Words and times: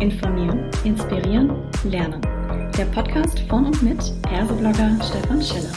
Informieren, 0.00 0.70
Inspirieren, 0.82 1.68
Lernen. 1.84 2.22
Der 2.78 2.86
Podcast 2.86 3.38
von 3.50 3.66
und 3.66 3.82
mit 3.82 3.98
Erso-Blogger 4.32 4.96
Stefan 5.04 5.42
Schiller. 5.42 5.70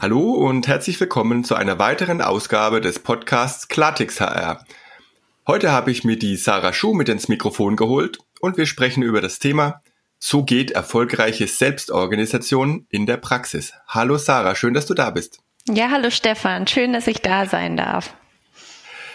Hallo 0.00 0.30
und 0.30 0.68
herzlich 0.68 1.00
willkommen 1.00 1.42
zu 1.42 1.56
einer 1.56 1.80
weiteren 1.80 2.22
Ausgabe 2.22 2.80
des 2.80 3.00
Podcasts 3.00 3.66
Klartext 3.66 4.20
HR. 4.20 4.64
Heute 5.48 5.72
habe 5.72 5.90
ich 5.90 6.04
mir 6.04 6.16
die 6.16 6.36
Sarah 6.36 6.72
Schuh 6.72 6.94
mit 6.94 7.08
ins 7.08 7.26
Mikrofon 7.26 7.74
geholt 7.74 8.20
und 8.40 8.56
wir 8.56 8.66
sprechen 8.66 9.02
über 9.02 9.20
das 9.20 9.40
Thema 9.40 9.82
So 10.20 10.44
geht 10.44 10.70
erfolgreiche 10.70 11.48
Selbstorganisation 11.48 12.86
in 12.90 13.06
der 13.06 13.16
Praxis. 13.16 13.72
Hallo 13.88 14.18
Sarah, 14.18 14.54
schön, 14.54 14.74
dass 14.74 14.86
du 14.86 14.94
da 14.94 15.10
bist. 15.10 15.42
Ja, 15.72 15.90
hallo 15.92 16.10
Stefan, 16.10 16.66
schön, 16.66 16.92
dass 16.92 17.06
ich 17.06 17.22
da 17.22 17.46
sein 17.46 17.76
darf. 17.76 18.12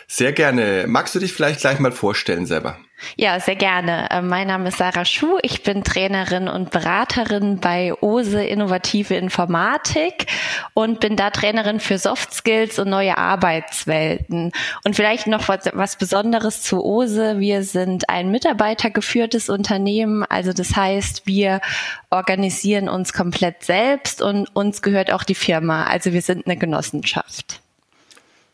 Sehr 0.07 0.31
gerne. 0.31 0.85
Magst 0.87 1.13
du 1.13 1.19
dich 1.19 1.33
vielleicht 1.33 1.59
gleich 1.59 1.79
mal 1.79 1.91
vorstellen 1.91 2.45
selber? 2.45 2.77
Ja, 3.17 3.39
sehr 3.39 3.55
gerne. 3.55 4.09
Äh, 4.09 4.21
mein 4.21 4.47
Name 4.47 4.69
ist 4.69 4.77
Sarah 4.77 5.05
Schuh. 5.05 5.37
Ich 5.41 5.63
bin 5.63 5.83
Trainerin 5.83 6.47
und 6.47 6.71
Beraterin 6.71 7.59
bei 7.59 7.93
OSE 8.01 8.43
Innovative 8.43 9.15
Informatik 9.15 10.27
und 10.73 10.99
bin 11.01 11.15
da 11.15 11.29
Trainerin 11.29 11.79
für 11.79 11.97
Soft 11.97 12.33
Skills 12.33 12.79
und 12.79 12.89
neue 12.89 13.17
Arbeitswelten. 13.17 14.51
Und 14.83 14.95
vielleicht 14.95 15.27
noch 15.27 15.47
was, 15.47 15.69
was 15.73 15.97
Besonderes 15.97 16.61
zu 16.61 16.83
OSE. 16.83 17.39
Wir 17.39 17.63
sind 17.63 18.09
ein 18.09 18.31
mitarbeitergeführtes 18.31 19.49
Unternehmen. 19.49 20.23
Also 20.23 20.53
das 20.53 20.75
heißt, 20.75 21.27
wir 21.27 21.61
organisieren 22.09 22.87
uns 22.87 23.13
komplett 23.13 23.63
selbst 23.63 24.21
und 24.21 24.55
uns 24.55 24.81
gehört 24.81 25.11
auch 25.11 25.23
die 25.23 25.35
Firma. 25.35 25.85
Also 25.85 26.13
wir 26.13 26.21
sind 26.21 26.47
eine 26.47 26.57
Genossenschaft. 26.57 27.59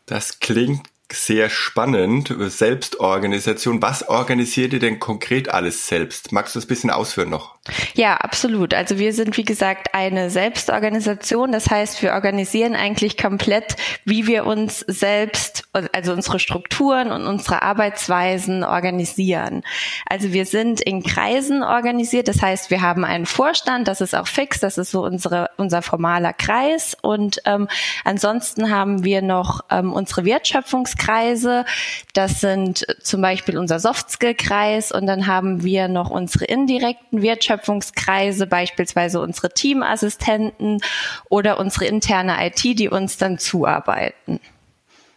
Das 0.06 0.40
klingt 0.40 0.91
sehr 1.12 1.50
spannend. 1.50 2.34
Selbstorganisation. 2.38 3.82
Was 3.82 4.08
organisiert 4.08 4.72
ihr 4.72 4.78
denn 4.78 4.98
konkret 4.98 5.48
alles 5.48 5.86
selbst? 5.86 6.32
Magst 6.32 6.54
du 6.54 6.58
das 6.58 6.66
bisschen 6.66 6.90
ausführen 6.90 7.30
noch? 7.30 7.56
Ja, 7.94 8.16
absolut. 8.16 8.74
Also 8.74 8.98
wir 8.98 9.12
sind, 9.12 9.36
wie 9.36 9.44
gesagt, 9.44 9.94
eine 9.94 10.30
Selbstorganisation. 10.30 11.52
Das 11.52 11.70
heißt, 11.70 12.02
wir 12.02 12.12
organisieren 12.12 12.74
eigentlich 12.74 13.16
komplett, 13.16 13.76
wie 14.04 14.26
wir 14.26 14.46
uns 14.46 14.80
selbst, 14.80 15.64
also 15.92 16.12
unsere 16.12 16.40
Strukturen 16.40 17.12
und 17.12 17.26
unsere 17.26 17.62
Arbeitsweisen 17.62 18.64
organisieren. 18.64 19.62
Also 20.08 20.32
wir 20.32 20.46
sind 20.46 20.80
in 20.80 21.02
Kreisen 21.02 21.62
organisiert. 21.62 22.26
Das 22.26 22.42
heißt, 22.42 22.70
wir 22.70 22.82
haben 22.82 23.04
einen 23.04 23.26
Vorstand. 23.26 23.86
Das 23.86 24.00
ist 24.00 24.14
auch 24.14 24.26
fix. 24.26 24.58
Das 24.58 24.78
ist 24.78 24.90
so 24.90 25.04
unsere, 25.04 25.50
unser 25.56 25.82
formaler 25.82 26.32
Kreis. 26.32 26.96
Und 27.00 27.38
ähm, 27.44 27.68
ansonsten 28.04 28.70
haben 28.70 29.04
wir 29.04 29.22
noch 29.22 29.60
ähm, 29.70 29.92
unsere 29.92 30.24
Wertschöpfungskreise 30.24 31.01
Kreise. 31.02 31.64
Das 32.12 32.40
sind 32.40 32.86
zum 33.02 33.20
Beispiel 33.22 33.58
unser 33.58 33.78
Softskill-Kreis 33.78 34.92
und 34.92 35.06
dann 35.06 35.26
haben 35.26 35.62
wir 35.64 35.88
noch 35.88 36.10
unsere 36.10 36.44
indirekten 36.44 37.22
Wertschöpfungskreise, 37.22 38.46
beispielsweise 38.46 39.20
unsere 39.20 39.50
Teamassistenten 39.50 40.80
oder 41.28 41.58
unsere 41.58 41.86
interne 41.86 42.46
IT, 42.46 42.62
die 42.78 42.88
uns 42.88 43.16
dann 43.16 43.38
zuarbeiten. 43.38 44.40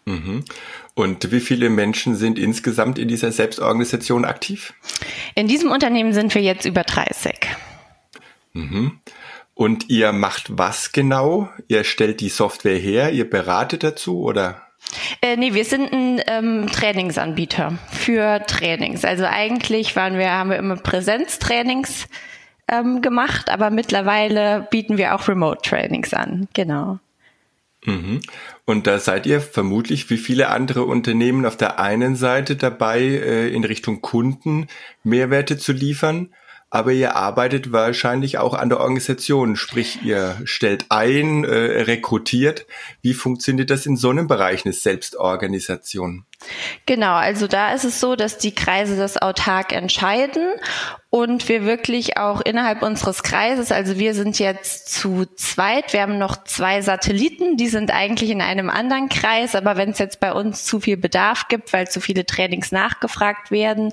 Mhm. 0.06 0.46
Und 0.94 1.32
wie 1.32 1.40
viele 1.40 1.70
Menschen 1.70 2.16
sind 2.16 2.40
insgesamt 2.40 2.98
in 3.00 3.08
dieser 3.08 3.32
Selbstorganisation 3.32 4.24
aktiv? 4.24 4.74
In 5.36 5.48
diesem 5.48 5.72
Unternehmen 5.72 6.14
sind 6.14 6.34
wir 6.34 6.42
jetzt 6.42 6.66
über 6.66 6.84
30. 6.84 7.34
Mhm. 8.54 9.00
Und 9.54 9.90
ihr 9.90 10.12
macht 10.12 10.58
was 10.58 10.92
genau? 10.92 11.50
Ihr 11.68 11.84
stellt 11.84 12.22
die 12.22 12.30
Software 12.30 12.78
her, 12.78 13.12
ihr 13.12 13.30
beratet 13.30 13.84
dazu 13.84 14.22
oder? 14.22 14.65
Äh, 15.22 15.38
nee, 15.38 15.54
wir 15.54 15.66
sind 15.66 15.92
ein 15.92 16.22
ähm, 16.28 16.68
Trainingsanbieter 16.72 17.78
für 17.92 18.42
Trainings. 18.46 19.04
Also 19.06 19.26
eigentlich 19.26 19.96
waren 19.96 20.18
wir, 20.18 20.32
haben 20.32 20.50
wir 20.50 20.58
immer 20.58 20.76
Präsenztrainings 20.76 22.08
ähm, 22.68 23.02
gemacht, 23.02 23.50
aber 23.50 23.70
mittlerweile 23.70 24.68
bieten 24.72 24.98
wir 24.98 25.16
auch 25.16 25.28
Remote-Trainings 25.28 26.14
an. 26.14 26.48
Genau. 26.54 27.00
Mhm. 27.86 28.22
Und 28.66 28.88
da 28.88 29.00
seid 29.00 29.26
ihr 29.26 29.42
vermutlich 29.42 30.10
wie 30.10 30.18
viele 30.18 30.50
andere 30.50 30.84
Unternehmen 30.86 31.46
auf 31.46 31.58
der 31.58 31.80
einen 31.80 32.16
Seite 32.16 32.56
dabei, 32.56 33.02
äh, 33.02 33.50
in 33.50 33.64
Richtung 33.64 34.02
Kunden 34.02 34.68
Mehrwerte 35.04 35.58
zu 35.58 35.72
liefern 35.72 36.30
aber 36.76 36.92
ihr 36.92 37.16
arbeitet 37.16 37.72
wahrscheinlich 37.72 38.38
auch 38.38 38.54
an 38.54 38.68
der 38.68 38.82
Organisation, 38.82 39.56
sprich 39.56 40.04
ihr 40.04 40.36
stellt 40.44 40.88
ein, 40.90 41.46
äh, 41.46 41.84
rekrutiert. 41.84 42.66
Wie 43.02 43.14
funktioniert 43.14 43.70
das 43.70 43.86
in 43.86 43.96
so 43.96 44.10
einem 44.10 44.28
Bereich 44.28 44.66
eine 44.66 44.74
Selbstorganisation? 44.74 46.26
Genau, 46.86 47.14
also 47.14 47.48
da 47.48 47.74
ist 47.74 47.86
es 47.86 48.00
so, 48.00 48.16
dass 48.16 48.38
die 48.38 48.54
Kreise 48.54 48.98
das 48.98 49.18
autark 49.18 49.72
entscheiden 49.72 50.48
und 51.10 51.48
wir 51.50 51.66
wirklich 51.66 52.18
auch 52.18 52.42
innerhalb 52.42 52.84
unseres 52.84 53.24
Kreises, 53.24 53.72
also 53.72 53.98
wir 53.98 54.14
sind 54.14 54.38
jetzt 54.38 54.92
zu 54.92 55.26
zweit, 55.36 55.94
wir 55.94 56.02
haben 56.02 56.18
noch 56.18 56.44
zwei 56.44 56.82
Satelliten, 56.82 57.58
die 57.58 57.68
sind 57.68 57.92
eigentlich 57.92 58.30
in 58.30 58.42
einem 58.42 58.70
anderen 58.70 59.10
Kreis, 59.10 59.56
aber 59.56 59.78
wenn 59.78 59.92
es 59.92 60.00
jetzt 60.00 60.20
bei 60.20 60.34
uns 60.34 60.66
zu 60.66 60.80
viel 60.80 60.98
Bedarf 60.98 61.48
gibt, 61.48 61.74
weil 61.74 61.88
zu 61.88 62.02
viele 62.02 62.26
Trainings 62.26 62.72
nachgefragt 62.72 63.50
werden, 63.50 63.92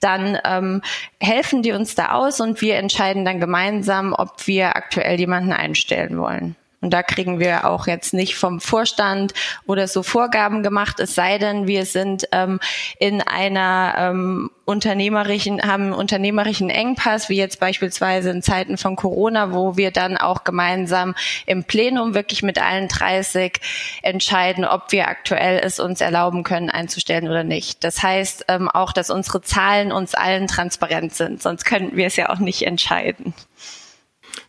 dann 0.00 0.38
ähm, 0.44 0.82
helfen 1.20 1.62
die 1.62 1.72
uns 1.72 1.94
da 1.94 2.12
aus 2.12 2.40
und 2.40 2.60
wir 2.60 2.76
entscheiden 2.76 3.24
dann 3.24 3.40
gemeinsam, 3.40 4.14
ob 4.16 4.46
wir 4.46 4.76
aktuell 4.76 5.18
jemanden 5.18 5.52
einstellen 5.52 6.18
wollen. 6.18 6.56
Und 6.82 6.90
da 6.90 7.04
kriegen 7.04 7.38
wir 7.38 7.64
auch 7.68 7.86
jetzt 7.86 8.12
nicht 8.12 8.34
vom 8.34 8.60
Vorstand 8.60 9.32
oder 9.66 9.86
so 9.86 10.02
Vorgaben 10.02 10.64
gemacht, 10.64 10.98
es 10.98 11.14
sei 11.14 11.38
denn, 11.38 11.68
wir 11.68 11.86
sind 11.86 12.28
ähm, 12.32 12.58
in 12.98 13.22
einer 13.22 13.94
ähm, 13.96 14.50
unternehmerischen, 14.64 15.62
haben 15.62 15.84
einen 15.84 15.92
unternehmerischen 15.92 16.70
Engpass, 16.70 17.28
wie 17.28 17.36
jetzt 17.36 17.60
beispielsweise 17.60 18.30
in 18.30 18.42
Zeiten 18.42 18.78
von 18.78 18.96
Corona, 18.96 19.52
wo 19.52 19.76
wir 19.76 19.92
dann 19.92 20.16
auch 20.16 20.42
gemeinsam 20.42 21.14
im 21.46 21.62
Plenum 21.62 22.14
wirklich 22.14 22.42
mit 22.42 22.60
allen 22.60 22.88
30 22.88 23.60
entscheiden, 24.02 24.64
ob 24.64 24.90
wir 24.90 25.06
aktuell 25.06 25.60
es 25.62 25.78
uns 25.78 26.00
erlauben 26.00 26.42
können, 26.42 26.68
einzustellen 26.68 27.28
oder 27.28 27.44
nicht. 27.44 27.84
Das 27.84 28.02
heißt 28.02 28.46
ähm, 28.48 28.68
auch, 28.68 28.92
dass 28.92 29.08
unsere 29.08 29.40
Zahlen 29.40 29.92
uns 29.92 30.14
allen 30.14 30.48
transparent 30.48 31.14
sind, 31.14 31.40
sonst 31.40 31.64
könnten 31.64 31.96
wir 31.96 32.06
es 32.06 32.16
ja 32.16 32.30
auch 32.30 32.40
nicht 32.40 32.62
entscheiden. 32.62 33.34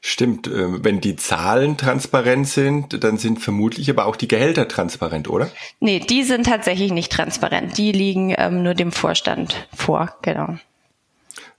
Stimmt, 0.02 0.48
äh, 0.48 0.84
wenn 0.84 1.02
die 1.02 1.16
Zahlen 1.16 1.78
transparent 1.78 2.48
sind, 2.48 3.04
dann 3.04 3.18
sind 3.18 3.40
vermutlich 3.40 3.90
aber 3.90 4.06
auch 4.06 4.16
die 4.16 4.28
Gehälter 4.28 4.68
transparent, 4.68 5.30
oder? 5.30 5.50
Nee, 5.80 6.00
die 6.00 6.24
sind 6.24 6.46
tatsächlich 6.46 6.92
nicht 6.92 7.12
transparent. 7.12 7.78
Die 7.78 7.92
liegen 7.92 8.34
ähm, 8.38 8.64
nur 8.64 8.74
dem 8.74 8.92
Vorstand 8.92 9.68
vor, 9.74 10.16
genau. 10.22 10.58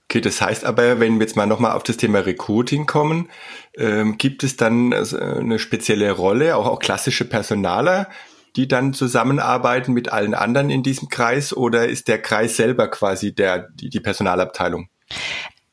Okay, 0.07 0.21
das 0.21 0.39
heißt 0.39 0.65
aber, 0.65 0.99
wenn 0.99 1.15
wir 1.15 1.25
jetzt 1.25 1.35
mal 1.35 1.47
nochmal 1.47 1.71
auf 1.71 1.83
das 1.83 1.97
Thema 1.97 2.19
Recruiting 2.19 2.85
kommen, 2.85 3.29
ähm, 3.75 4.17
gibt 4.17 4.43
es 4.43 4.55
dann 4.55 4.93
also 4.93 5.17
eine 5.17 5.57
spezielle 5.57 6.11
Rolle, 6.11 6.55
auch, 6.55 6.67
auch 6.67 6.79
klassische 6.79 7.25
Personaler, 7.25 8.07
die 8.55 8.67
dann 8.67 8.93
zusammenarbeiten 8.93 9.93
mit 9.93 10.13
allen 10.13 10.33
anderen 10.33 10.69
in 10.69 10.83
diesem 10.83 11.09
Kreis 11.09 11.55
oder 11.55 11.87
ist 11.87 12.07
der 12.07 12.21
Kreis 12.21 12.55
selber 12.55 12.87
quasi 12.87 13.33
der, 13.33 13.69
die, 13.73 13.89
die 13.89 13.99
Personalabteilung? 13.99 14.87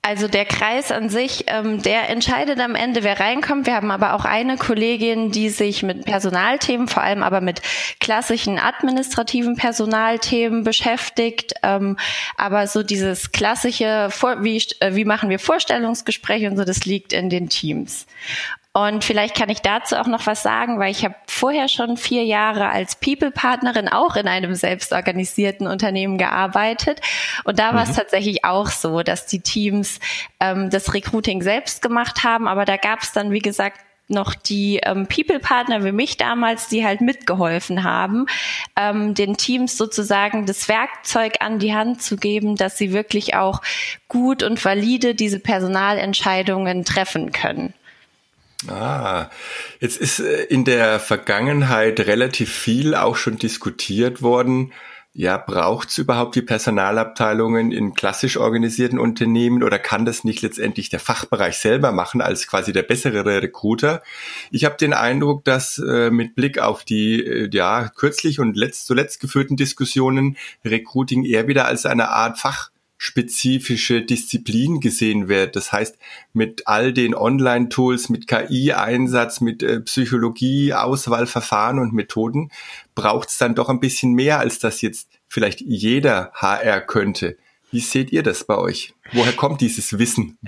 Also 0.04 0.26
der 0.26 0.44
Kreis 0.44 0.90
an 0.90 1.08
sich, 1.08 1.44
ähm, 1.46 1.80
der 1.80 2.10
entscheidet 2.10 2.58
am 2.58 2.74
Ende, 2.74 3.04
wer 3.04 3.20
reinkommt. 3.20 3.66
Wir 3.66 3.76
haben 3.76 3.92
aber 3.92 4.14
auch 4.14 4.24
eine 4.24 4.56
Kollegin, 4.56 5.30
die 5.30 5.48
sich 5.48 5.84
mit 5.84 6.04
Personalthemen, 6.04 6.88
vor 6.88 7.04
allem 7.04 7.22
aber 7.22 7.40
mit 7.40 7.62
klassischen 8.00 8.58
administrativen 8.58 9.54
Personalthemen 9.54 10.64
beschäftigt. 10.64 11.54
Ähm, 11.62 11.96
aber 12.37 12.66
so 12.66 12.82
dieses 12.82 13.31
klassische, 13.31 14.08
wie, 14.40 14.60
äh, 14.81 14.96
wie 14.96 15.04
machen 15.04 15.31
wir 15.31 15.38
Vorstellungsgespräche 15.38 16.50
und 16.50 16.56
so, 16.56 16.64
das 16.64 16.84
liegt 16.84 17.12
in 17.12 17.31
den 17.31 17.49
Teams. 17.49 18.06
Und 18.74 19.04
vielleicht 19.04 19.36
kann 19.36 19.50
ich 19.50 19.60
dazu 19.60 19.96
auch 19.96 20.06
noch 20.06 20.26
was 20.26 20.42
sagen, 20.42 20.78
weil 20.78 20.90
ich 20.90 21.04
habe 21.04 21.14
vorher 21.26 21.69
schon 21.69 21.98
vier 21.98 22.24
Jahre 22.24 22.70
als 22.70 22.96
People-Partnerin 22.96 23.88
auch 23.88 24.16
in 24.16 24.26
einem 24.26 24.54
selbstorganisierten 24.54 25.66
Unternehmen 25.66 26.16
gearbeitet. 26.16 27.02
Und 27.44 27.58
da 27.58 27.72
mhm. 27.72 27.76
war 27.76 27.82
es 27.84 27.94
tatsächlich 27.94 28.46
auch 28.46 28.69
so, 28.69 29.02
dass 29.02 29.26
die 29.26 29.40
Teams 29.40 30.00
ähm, 30.40 30.70
das 30.70 30.94
Recruiting 30.94 31.42
selbst 31.42 31.82
gemacht 31.82 32.24
haben. 32.24 32.48
Aber 32.48 32.64
da 32.64 32.78
gab 32.78 33.02
es 33.02 33.12
dann, 33.12 33.30
wie 33.30 33.40
gesagt, 33.40 33.78
noch 34.08 34.34
die 34.34 34.80
ähm, 34.82 35.06
People-Partner 35.06 35.84
wie 35.84 35.92
mich 35.92 36.16
damals, 36.16 36.68
die 36.68 36.84
halt 36.84 37.02
mitgeholfen 37.02 37.84
haben, 37.84 38.26
ähm, 38.76 39.14
den 39.14 39.36
Teams 39.36 39.76
sozusagen 39.76 40.46
das 40.46 40.68
Werkzeug 40.68 41.36
an 41.40 41.58
die 41.58 41.75
Hand 41.75 42.02
zu 42.02 42.16
geben, 42.16 42.56
dass 42.56 42.78
sie 42.78 42.92
wirklich 42.92 43.34
auch 43.34 43.60
gut 44.08 44.42
und 44.42 44.64
valide 44.64 45.14
diese 45.14 45.40
Personalentscheidungen 45.40 46.84
treffen 46.84 47.32
können. 47.32 47.75
Ah, 48.69 49.31
jetzt 49.81 50.00
ist 50.00 50.20
äh, 50.20 50.44
in 50.44 50.64
der 50.64 51.00
Vergangenheit 51.00 52.00
relativ 52.00 52.53
viel 52.53 52.94
auch 52.94 53.17
schon 53.17 53.37
diskutiert 53.37 54.23
worden, 54.23 54.73
ja, 55.14 55.37
braucht 55.37 55.91
es 55.91 55.99
überhaupt 55.99 56.37
die 56.37 56.43
Personalabteilungen 56.43 57.70
in 57.70 57.93
klassisch 57.93 58.38
organisierten 58.38 58.99
Unternehmen 58.99 59.62
oder 59.62 59.79
kann 59.79 60.06
das 60.06 60.25
nicht 60.25 60.41
letztendlich 60.41 60.88
der 60.88 61.00
Fachbereich 61.00 61.59
selber 61.59 61.93
machen 61.93 62.23
als 62.23 62.47
quasi 62.47 62.73
der 62.73 62.82
bessere 62.82 63.25
Recruiter? 63.26 64.03
Ich 64.50 64.64
habe 64.64 64.79
den 64.79 64.94
Eindruck, 64.94 65.44
dass 65.44 65.76
äh, 65.79 66.11
mit 66.11 66.35
Blick 66.35 66.59
auf 66.59 66.85
die 66.85 67.23
äh, 67.23 67.50
ja 67.53 67.91
kürzlich 67.94 68.41
und 68.41 68.56
letzt, 68.56 68.87
zuletzt 68.87 69.20
geführten 69.20 69.56
Diskussionen 69.56 70.38
Recruiting 70.64 71.25
eher 71.25 71.47
wieder 71.47 71.67
als 71.67 71.85
eine 71.85 72.09
Art 72.09 72.38
Fach 72.38 72.71
spezifische 73.02 74.02
Disziplin 74.02 74.78
gesehen 74.78 75.26
wird. 75.26 75.56
Das 75.56 75.72
heißt, 75.72 75.99
mit 76.34 76.69
all 76.69 76.93
den 76.93 77.16
Online-Tools, 77.16 78.10
mit 78.10 78.28
KI-Einsatz, 78.28 79.40
mit 79.40 79.64
äh, 79.64 79.81
Psychologie, 79.81 80.72
Auswahlverfahren 80.72 81.81
und 81.81 81.93
Methoden 81.93 82.52
braucht 82.94 83.31
es 83.31 83.38
dann 83.38 83.56
doch 83.56 83.69
ein 83.69 83.81
bisschen 83.81 84.12
mehr, 84.12 84.38
als 84.38 84.60
das 84.60 84.82
jetzt 84.82 85.08
vielleicht 85.26 85.60
jeder 85.62 86.31
HR 86.34 86.81
könnte. 86.81 87.37
Wie 87.72 87.81
seht 87.81 88.12
ihr 88.12 88.22
das 88.22 88.44
bei 88.44 88.56
euch? 88.56 88.94
Woher 89.12 89.32
kommt 89.32 89.62
dieses 89.62 89.99
Wissen? 89.99 90.38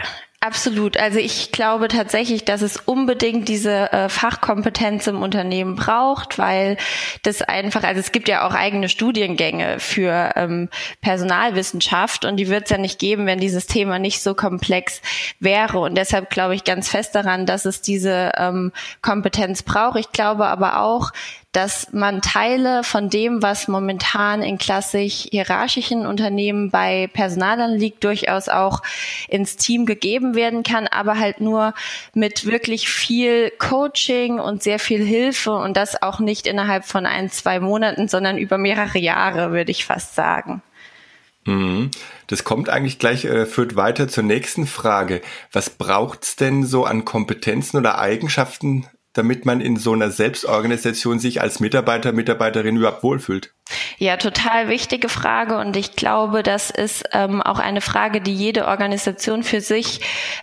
Absolut. 0.45 0.99
Also 0.99 1.21
ich 1.21 1.53
glaube 1.53 1.89
tatsächlich, 1.89 2.45
dass 2.45 2.61
es 2.61 2.77
unbedingt 2.77 3.49
diese 3.49 3.91
äh, 3.93 4.11
Fachkompetenz 4.11 5.07
im 5.07 5.23
Unternehmen 5.23 5.75
braucht, 5.75 6.39
weil 6.39 6.77
das 7.23 7.41
einfach, 7.41 7.83
also 7.83 7.99
es 7.99 8.13
gibt 8.13 8.29
ja 8.29 8.47
auch 8.47 8.53
eigene 8.53 8.91
Studiengänge 8.91 9.81
für 9.81 10.33
ähm, 10.37 10.69
Personalwissenschaft 11.01 12.27
und 12.27 12.37
die 12.37 12.51
wird 12.51 12.65
es 12.65 12.71
ja 12.71 12.77
nicht 12.77 12.99
geben, 12.99 13.25
wenn 13.25 13.41
dieses 13.41 13.67
Thema 13.67 13.99
nicht 13.99 14.21
so 14.21 14.35
komplex 14.35 15.01
wäre. 15.41 15.79
Und 15.79 15.95
deshalb 15.95 16.29
glaube 16.29 16.55
ich 16.55 16.65
ganz 16.65 16.91
fest 16.91 17.15
daran, 17.15 17.47
dass 17.47 17.65
es 17.65 17.81
diese 17.81 18.33
ähm, 18.37 18.73
Kompetenz 19.01 19.63
braucht. 19.63 19.99
Ich 19.99 20.13
glaube 20.13 20.45
aber 20.45 20.83
auch, 20.83 21.11
dass 21.55 21.93
man 21.93 22.21
Teile 22.21 22.83
von 22.83 23.09
dem, 23.09 23.43
was 23.43 23.69
momentan 23.69 24.43
in 24.43 24.59
klassisch 24.59 25.27
hierarchischen 25.31 26.05
Unternehmen 26.05 26.71
bei 26.71 27.09
Personalern 27.13 27.75
liegt, 27.75 28.03
durchaus 28.05 28.49
auch 28.49 28.83
ins 29.29 29.57
Team 29.57 29.87
gegeben 29.87 30.35
werden 30.35 30.65
kann, 30.65 30.87
aber 30.89 31.19
halt 31.19 31.41
nur 31.41 31.75
mit 32.13 32.45
wirklich 32.45 32.89
viel 32.89 33.51
Coaching 33.59 34.41
und 34.41 34.63
sehr 34.63 34.79
viel 34.79 35.05
Hilfe 35.05 35.53
und 35.53 35.77
das 35.77 36.03
auch 36.03 36.19
nicht 36.19 36.47
innerhalb 36.47 36.85
von 36.85 37.07
ein, 37.07 37.31
zwei 37.31 37.61
Monaten, 37.61 38.09
sondern 38.09 38.37
über 38.37 38.59
mehrere 38.59 38.99
Jahre, 38.99 39.53
würde 39.53 39.71
ich 39.71 39.85
fast 39.85 40.15
sagen. 40.15 40.63
Mhm. 41.47 41.91
Das 42.27 42.43
kommt 42.43 42.69
eigentlich 42.69 42.99
gleich, 42.99 43.25
äh, 43.27 43.47
führt 43.47 43.77
weiter 43.77 44.09
zur 44.09 44.25
nächsten 44.25 44.67
Frage. 44.67 45.21
Was 45.53 45.71
braucht's 45.71 46.37
denn 46.37 46.65
so 46.65 46.85
an 46.85 47.05
Kompetenzen 47.05 47.77
oder 47.77 47.99
Eigenschaften 47.99 48.87
damit 49.15 49.47
man 49.47 49.61
in 49.61 49.77
so 49.77 49.93
einer 49.93 50.11
Selbstorganisation 50.11 51.19
sich 51.19 51.41
als 51.41 51.61
Mitarbeiter, 51.61 52.13
Mitarbeiterin 52.13 52.77
überhaupt 52.77 53.03
wohlfühlt? 53.03 53.55
Ja, 53.97 54.19
total 54.19 54.69
wichtige 54.69 55.09
Frage 55.09 55.57
und 55.57 55.75
ich 55.77 55.97
glaube, 55.97 56.43
das 56.43 56.71
ist 56.71 57.05
ähm, 57.13 57.41
auch 57.41 57.59
eine 57.59 57.81
Frage, 57.81 58.21
die 58.21 58.35
jede 58.35 58.67
Organisation 58.67 59.43
für 59.43 59.63
sich 59.63 60.01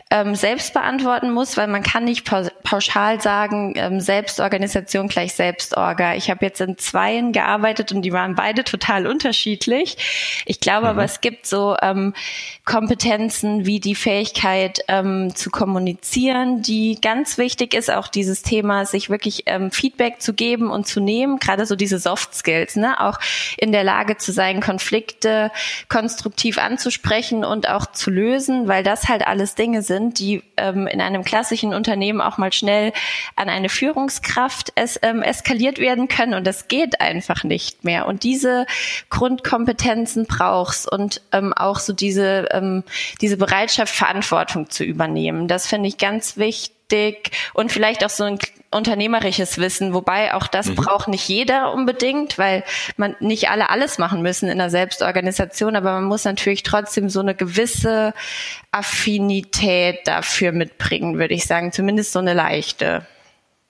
ähm, 0.10 0.34
selbst 0.34 0.74
beantworten 0.74 1.32
muss, 1.32 1.56
weil 1.56 1.68
man 1.68 1.84
kann 1.84 2.06
nicht 2.06 2.26
pauschal 2.64 3.22
sagen, 3.22 3.74
ähm, 3.76 4.00
Selbstorganisation 4.00 5.08
gleich 5.08 5.34
Selbstorga. 5.34 6.16
Ich 6.16 6.32
habe 6.32 6.46
jetzt 6.46 6.62
in 6.62 6.80
zweien 6.80 7.32
gearbeitet 7.32 7.92
und 7.92 8.02
die 8.02 8.12
waren 8.12 8.34
beide 8.34 8.64
total 8.64 9.06
unterschiedlich. 9.06 10.44
Ich 10.46 10.60
glaube 10.60 10.86
mhm. 10.86 10.92
aber, 10.92 11.04
es 11.04 11.22
gibt 11.22 11.46
so 11.46 11.78
ähm, 11.82 12.16
Kompetenzen 12.66 13.66
wie 13.66 13.80
die 13.80 13.96
Fähigkeit 13.96 14.80
ähm, 14.88 15.36
zu 15.36 15.52
kommunizieren, 15.52 16.62
die 16.64 17.00
ganz 17.00 17.38
wichtig 17.38 17.76
ist, 17.76 17.92
auch 17.92 18.08
dieses 18.08 18.42
Thema, 18.42 18.86
sich 18.86 19.10
wirklich 19.10 19.44
ähm, 19.46 19.70
Feedback 19.72 20.22
zu 20.22 20.34
geben 20.34 20.72
und 20.72 20.88
zu 20.88 21.02
nehmen, 21.02 21.38
gerade 21.38 21.66
so 21.66 21.76
diese 21.76 22.00
Soft 22.00 22.34
Skills, 22.34 22.76
ne? 22.76 23.00
auch 23.00 23.11
in 23.58 23.72
der 23.72 23.84
Lage 23.84 24.18
zu 24.18 24.32
sein, 24.32 24.62
Konflikte 24.62 25.52
konstruktiv 25.90 26.58
anzusprechen 26.58 27.44
und 27.44 27.70
auch 27.70 27.86
zu 27.88 28.10
lösen, 28.10 28.68
weil 28.68 28.84
das 28.84 29.10
halt 29.10 29.26
alles 29.26 29.56
Dinge 29.56 29.82
sind, 29.82 30.20
die 30.20 30.44
ähm, 30.58 30.88
in 30.88 31.02
einem 31.02 31.24
klassischen 31.24 31.74
Unternehmen 31.74 32.22
auch 32.22 32.38
mal 32.38 32.54
schnell 32.54 32.94
an 33.36 33.50
eine 33.50 33.70
Führungskraft 33.70 34.72
es, 34.76 35.00
ähm, 35.02 35.22
eskaliert 35.22 35.80
werden 35.80 36.08
können 36.08 36.34
und 36.34 36.46
das 36.46 36.68
geht 36.68 37.02
einfach 37.02 37.44
nicht 37.44 37.84
mehr. 37.84 38.06
Und 38.08 38.24
diese 38.24 38.66
Grundkompetenzen 39.10 40.26
brauchst 40.26 40.92
und 40.92 41.22
ähm, 41.32 41.54
auch 41.54 41.80
so 41.80 41.94
diese, 41.94 42.50
ähm, 42.52 42.84
diese 43.22 43.38
Bereitschaft, 43.38 43.94
Verantwortung 43.96 44.70
zu 44.70 44.84
übernehmen. 44.84 45.48
Das 45.48 45.68
finde 45.68 45.88
ich 45.88 45.98
ganz 45.98 46.38
wichtig 46.38 47.32
und 47.54 47.72
vielleicht 47.72 48.04
auch 48.04 48.10
so 48.10 48.24
ein 48.24 48.40
unternehmerisches 48.72 49.58
Wissen, 49.58 49.94
wobei 49.94 50.34
auch 50.34 50.48
das 50.48 50.68
mhm. 50.68 50.76
braucht 50.76 51.08
nicht 51.08 51.28
jeder 51.28 51.74
unbedingt, 51.74 52.38
weil 52.38 52.64
man 52.98 53.16
nicht 53.20 53.50
alle 53.50 53.70
alles 53.70 53.98
machen 53.98 54.22
müssen 54.22 54.50
in 54.50 54.58
der 54.58 54.70
Selbstorganisation, 54.70 55.76
aber 55.76 55.94
man 55.94 56.06
muss 56.06 56.24
natürlich 56.24 56.64
trotzdem 56.64 57.10
so 57.10 57.20
eine 57.20 57.36
gewisse 57.36 58.14
Affinität 58.72 60.00
dafür 60.06 60.54
mitbringen, 60.54 61.20
würde 61.20 61.34
ich 61.34 61.46
sagen, 61.46 61.72
zumindest 61.72 62.14
so 62.14 62.20
eine 62.20 62.34
leichte. 62.34 63.06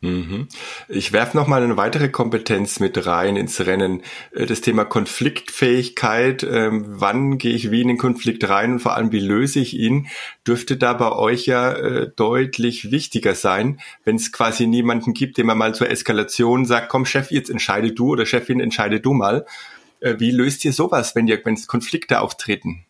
Mhm. 0.03 0.48
Ich 0.89 1.13
werfe 1.13 1.38
noch 1.38 1.45
mal 1.45 1.62
eine 1.62 1.77
weitere 1.77 2.09
Kompetenz 2.09 2.80
mit 2.80 3.06
rein 3.06 3.36
ins 3.36 3.59
Rennen. 3.62 4.01
Äh, 4.31 4.48
das 4.48 4.62
Thema 4.62 4.83
Konfliktfähigkeit. 4.83 6.44
Ähm, 6.44 6.86
wann 6.88 7.38
gehe 7.38 7.53
ich 7.53 7.69
wie 7.69 7.81
in 7.81 7.88
den 7.88 7.98
Konflikt 8.00 8.50
rein 8.50 8.74
und 8.74 8.80
vor 8.80 8.95
allem 8.95 9.12
wie 9.12 9.19
löse 9.19 9.59
ich 9.59 9.75
ihn? 9.75 10.07
Dürfte 10.45 10.75
da 10.75 10.94
bei 10.94 11.12
euch 11.12 11.45
ja 11.45 11.71
äh, 11.74 12.12
deutlich 12.15 12.89
wichtiger 12.89 13.36
sein, 13.36 13.80
wenn 14.03 14.15
es 14.15 14.31
quasi 14.31 14.65
niemanden 14.65 15.13
gibt, 15.13 15.38
dem 15.38 15.45
man 15.45 15.59
mal 15.59 15.75
zur 15.75 15.92
Eskalation 15.92 16.65
sagt, 16.65 16.89
komm 16.89 17.06
Chef, 17.06 17.30
jetzt 17.30 17.51
entscheide 17.51 17.92
du 17.92 18.09
oder 18.09 18.25
Chefin, 18.25 18.59
entscheide 18.59 19.01
du 19.01 19.13
mal. 19.13 19.45
Äh, 20.00 20.15
wie 20.18 20.31
löst 20.31 20.65
ihr 20.65 20.74
sowas, 20.74 21.15
wenn 21.15 21.27
ihr, 21.27 21.39
wenn 21.45 21.62
Konflikte 21.68 22.21
auftreten? 22.21 22.86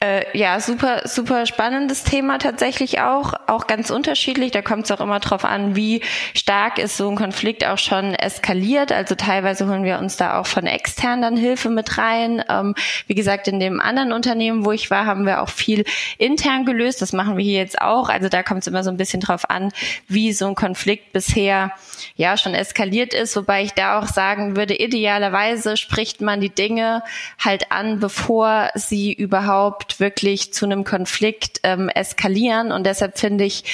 Äh, 0.00 0.38
ja, 0.38 0.60
super, 0.60 1.02
super 1.06 1.44
spannendes 1.44 2.04
Thema 2.04 2.38
tatsächlich 2.38 3.00
auch, 3.00 3.32
auch 3.48 3.66
ganz 3.66 3.90
unterschiedlich. 3.90 4.52
Da 4.52 4.62
kommt 4.62 4.84
es 4.84 4.92
auch 4.92 5.00
immer 5.00 5.18
drauf 5.18 5.44
an, 5.44 5.74
wie 5.74 6.02
stark 6.34 6.78
ist 6.78 6.96
so 6.96 7.10
ein 7.10 7.16
Konflikt 7.16 7.66
auch 7.66 7.78
schon 7.78 8.14
eskaliert. 8.14 8.92
Also 8.92 9.16
teilweise 9.16 9.68
holen 9.68 9.82
wir 9.82 9.98
uns 9.98 10.16
da 10.16 10.38
auch 10.38 10.46
von 10.46 10.66
extern 10.66 11.20
dann 11.20 11.36
Hilfe 11.36 11.68
mit 11.68 11.98
rein. 11.98 12.44
Ähm, 12.48 12.76
wie 13.08 13.16
gesagt, 13.16 13.48
in 13.48 13.58
dem 13.58 13.80
anderen 13.80 14.12
Unternehmen, 14.12 14.64
wo 14.64 14.70
ich 14.70 14.88
war, 14.88 15.04
haben 15.04 15.26
wir 15.26 15.42
auch 15.42 15.48
viel 15.48 15.84
intern 16.16 16.64
gelöst. 16.64 17.02
Das 17.02 17.12
machen 17.12 17.36
wir 17.36 17.44
hier 17.44 17.58
jetzt 17.58 17.80
auch. 17.80 18.08
Also 18.08 18.28
da 18.28 18.44
kommt 18.44 18.60
es 18.60 18.68
immer 18.68 18.84
so 18.84 18.90
ein 18.90 18.98
bisschen 18.98 19.20
drauf 19.20 19.50
an, 19.50 19.72
wie 20.06 20.32
so 20.32 20.46
ein 20.46 20.54
Konflikt 20.54 21.12
bisher 21.12 21.72
ja 22.14 22.36
schon 22.36 22.54
eskaliert 22.54 23.14
ist. 23.14 23.34
Wobei 23.34 23.64
ich 23.64 23.72
da 23.72 23.98
auch 23.98 24.06
sagen 24.06 24.54
würde, 24.54 24.76
idealerweise 24.76 25.76
spricht 25.76 26.20
man 26.20 26.40
die 26.40 26.54
Dinge 26.54 27.02
halt 27.44 27.72
an, 27.72 27.98
bevor 27.98 28.70
sie 28.76 29.12
überhaupt 29.12 29.87
überhaupt 29.88 30.00
wirklich 30.00 30.52
zu 30.52 30.66
einem 30.66 30.84
Konflikt 30.84 31.60
ähm, 31.62 31.88
eskalieren. 31.88 32.72
Und 32.72 32.84
deshalb 32.84 33.18
finde 33.18 33.44
ich 33.44 33.64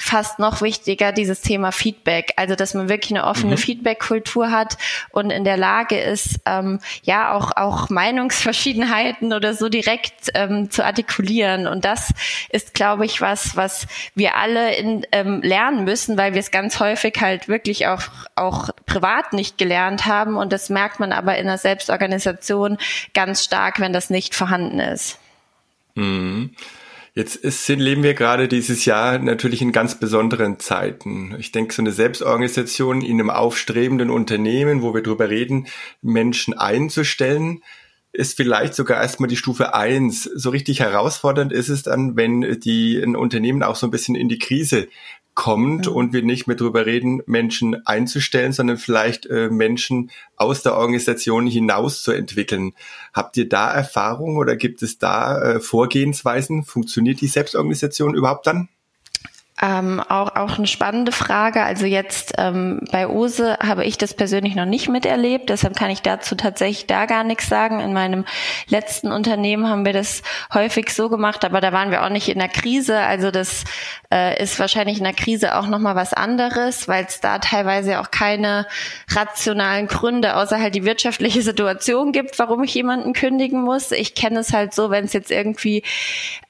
fast 0.00 0.38
noch 0.38 0.62
wichtiger 0.62 1.10
dieses 1.10 1.40
Thema 1.40 1.72
Feedback. 1.72 2.32
Also 2.36 2.54
dass 2.54 2.72
man 2.72 2.88
wirklich 2.88 3.10
eine 3.10 3.26
offene 3.26 3.56
mhm. 3.56 3.58
Feedback-Kultur 3.58 4.52
hat 4.52 4.78
und 5.10 5.30
in 5.30 5.42
der 5.42 5.56
Lage 5.56 5.98
ist, 5.98 6.38
ähm, 6.46 6.78
ja 7.02 7.32
auch 7.32 7.50
auch 7.56 7.90
Meinungsverschiedenheiten 7.90 9.32
oder 9.32 9.54
so 9.54 9.68
direkt 9.68 10.30
ähm, 10.34 10.70
zu 10.70 10.84
artikulieren. 10.84 11.66
Und 11.66 11.84
das 11.84 12.12
ist, 12.50 12.74
glaube 12.74 13.06
ich, 13.06 13.20
was 13.20 13.56
was 13.56 13.88
wir 14.14 14.36
alle 14.36 14.76
in, 14.76 15.04
ähm, 15.10 15.42
lernen 15.42 15.82
müssen, 15.82 16.16
weil 16.16 16.32
wir 16.32 16.40
es 16.40 16.52
ganz 16.52 16.78
häufig 16.78 17.14
halt 17.20 17.48
wirklich 17.48 17.88
auch 17.88 18.02
auch 18.36 18.70
privat 18.86 19.32
nicht 19.32 19.58
gelernt 19.58 20.06
haben. 20.06 20.36
Und 20.36 20.52
das 20.52 20.70
merkt 20.70 21.00
man 21.00 21.10
aber 21.10 21.36
in 21.38 21.46
der 21.46 21.58
Selbstorganisation 21.58 22.78
ganz 23.14 23.42
stark, 23.42 23.80
wenn 23.80 23.92
das 23.92 24.10
nicht 24.10 24.36
vorhanden 24.36 24.78
ist. 24.78 25.18
Mhm. 25.98 26.50
Jetzt 27.14 27.34
ist, 27.34 27.66
leben 27.68 28.04
wir 28.04 28.14
gerade 28.14 28.46
dieses 28.46 28.84
Jahr 28.84 29.18
natürlich 29.18 29.60
in 29.60 29.72
ganz 29.72 29.98
besonderen 29.98 30.60
Zeiten. 30.60 31.34
Ich 31.38 31.50
denke, 31.50 31.74
so 31.74 31.82
eine 31.82 31.90
Selbstorganisation 31.90 33.02
in 33.02 33.18
einem 33.18 33.30
aufstrebenden 33.30 34.08
Unternehmen, 34.08 34.82
wo 34.82 34.94
wir 34.94 35.02
darüber 35.02 35.28
reden, 35.28 35.66
Menschen 36.00 36.54
einzustellen, 36.54 37.64
ist 38.12 38.36
vielleicht 38.36 38.74
sogar 38.74 39.02
erstmal 39.02 39.28
die 39.28 39.36
Stufe 39.36 39.74
eins. 39.74 40.22
So 40.22 40.50
richtig 40.50 40.78
herausfordernd 40.80 41.52
ist 41.52 41.68
es 41.68 41.82
dann, 41.82 42.16
wenn 42.16 42.60
die 42.60 42.96
ein 43.02 43.16
Unternehmen 43.16 43.64
auch 43.64 43.76
so 43.76 43.88
ein 43.88 43.90
bisschen 43.90 44.14
in 44.14 44.28
die 44.28 44.38
Krise 44.38 44.86
kommt 45.38 45.86
ja. 45.86 45.92
und 45.92 46.12
wir 46.12 46.24
nicht 46.24 46.48
mehr 46.48 46.56
drüber 46.56 46.84
reden, 46.84 47.22
Menschen 47.26 47.86
einzustellen, 47.86 48.52
sondern 48.52 48.76
vielleicht 48.76 49.24
äh, 49.26 49.48
Menschen 49.50 50.10
aus 50.34 50.64
der 50.64 50.74
Organisation 50.76 51.46
hinaus 51.46 52.02
zu 52.02 52.10
entwickeln. 52.10 52.72
Habt 53.14 53.36
ihr 53.36 53.48
da 53.48 53.72
Erfahrung 53.72 54.36
oder 54.36 54.56
gibt 54.56 54.82
es 54.82 54.98
da 54.98 55.40
äh, 55.40 55.60
Vorgehensweisen? 55.60 56.64
Funktioniert 56.64 57.20
die 57.20 57.28
Selbstorganisation 57.28 58.16
überhaupt 58.16 58.48
dann? 58.48 58.68
Ähm, 59.60 60.00
auch, 60.00 60.36
auch 60.36 60.56
eine 60.56 60.68
spannende 60.68 61.10
Frage. 61.10 61.64
Also 61.64 61.84
jetzt 61.84 62.34
ähm, 62.38 62.80
bei 62.92 63.08
Ose 63.08 63.56
habe 63.58 63.84
ich 63.84 63.98
das 63.98 64.14
persönlich 64.14 64.54
noch 64.54 64.66
nicht 64.66 64.88
miterlebt, 64.88 65.50
deshalb 65.50 65.76
kann 65.76 65.90
ich 65.90 66.00
dazu 66.00 66.36
tatsächlich 66.36 66.86
da 66.86 67.06
gar 67.06 67.24
nichts 67.24 67.48
sagen. 67.48 67.80
In 67.80 67.92
meinem 67.92 68.24
letzten 68.68 69.10
Unternehmen 69.10 69.68
haben 69.68 69.84
wir 69.84 69.92
das 69.92 70.22
häufig 70.54 70.90
so 70.90 71.08
gemacht, 71.08 71.44
aber 71.44 71.60
da 71.60 71.72
waren 71.72 71.90
wir 71.90 72.04
auch 72.04 72.08
nicht 72.08 72.28
in 72.28 72.38
der 72.38 72.48
Krise. 72.48 73.00
Also 73.00 73.32
das 73.32 73.64
äh, 74.12 74.40
ist 74.40 74.60
wahrscheinlich 74.60 74.98
in 74.98 75.04
der 75.04 75.12
Krise 75.12 75.56
auch 75.56 75.66
nochmal 75.66 75.96
was 75.96 76.12
anderes, 76.12 76.86
weil 76.86 77.04
es 77.06 77.20
da 77.20 77.40
teilweise 77.40 77.98
auch 78.00 78.12
keine 78.12 78.66
rationalen 79.10 79.88
Gründe 79.88 80.36
außer 80.36 80.60
halt 80.60 80.76
die 80.76 80.84
wirtschaftliche 80.84 81.42
Situation 81.42 82.12
gibt, 82.12 82.38
warum 82.38 82.62
ich 82.62 82.74
jemanden 82.74 83.12
kündigen 83.12 83.62
muss. 83.62 83.90
Ich 83.90 84.14
kenne 84.14 84.38
es 84.38 84.52
halt 84.52 84.72
so, 84.72 84.90
wenn 84.90 85.04
es 85.04 85.12
jetzt 85.12 85.32
irgendwie 85.32 85.82